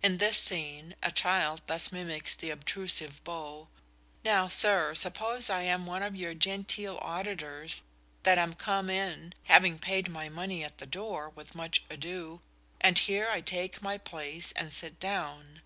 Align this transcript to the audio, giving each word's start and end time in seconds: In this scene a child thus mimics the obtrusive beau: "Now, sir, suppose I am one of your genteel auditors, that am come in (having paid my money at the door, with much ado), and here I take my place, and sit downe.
In 0.00 0.18
this 0.18 0.38
scene 0.38 0.94
a 1.02 1.10
child 1.10 1.60
thus 1.66 1.90
mimics 1.90 2.36
the 2.36 2.50
obtrusive 2.50 3.24
beau: 3.24 3.66
"Now, 4.24 4.46
sir, 4.46 4.94
suppose 4.94 5.50
I 5.50 5.62
am 5.62 5.86
one 5.86 6.04
of 6.04 6.14
your 6.14 6.34
genteel 6.34 7.00
auditors, 7.02 7.82
that 8.22 8.38
am 8.38 8.52
come 8.52 8.88
in 8.88 9.34
(having 9.46 9.80
paid 9.80 10.08
my 10.08 10.28
money 10.28 10.62
at 10.62 10.78
the 10.78 10.86
door, 10.86 11.30
with 11.30 11.56
much 11.56 11.82
ado), 11.90 12.42
and 12.80 12.96
here 12.96 13.26
I 13.28 13.40
take 13.40 13.82
my 13.82 13.98
place, 13.98 14.52
and 14.52 14.72
sit 14.72 15.00
downe. 15.00 15.62